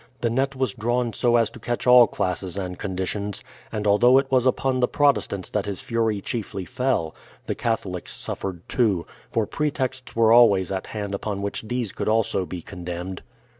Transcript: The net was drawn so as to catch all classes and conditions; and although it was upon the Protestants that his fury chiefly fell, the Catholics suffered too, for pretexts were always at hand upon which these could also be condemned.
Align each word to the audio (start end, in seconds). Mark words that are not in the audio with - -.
The 0.21 0.31
net 0.31 0.55
was 0.55 0.73
drawn 0.73 1.13
so 1.13 1.35
as 1.35 1.51
to 1.51 1.59
catch 1.59 1.85
all 1.85 2.07
classes 2.07 2.57
and 2.57 2.79
conditions; 2.79 3.43
and 3.71 3.85
although 3.85 4.17
it 4.17 4.31
was 4.31 4.47
upon 4.47 4.79
the 4.79 4.87
Protestants 4.87 5.47
that 5.51 5.67
his 5.67 5.79
fury 5.79 6.21
chiefly 6.21 6.65
fell, 6.65 7.13
the 7.45 7.53
Catholics 7.53 8.11
suffered 8.15 8.67
too, 8.67 9.05
for 9.31 9.45
pretexts 9.45 10.15
were 10.15 10.31
always 10.33 10.71
at 10.71 10.87
hand 10.87 11.13
upon 11.13 11.43
which 11.43 11.61
these 11.61 11.91
could 11.91 12.09
also 12.09 12.47
be 12.47 12.63
condemned. 12.63 13.21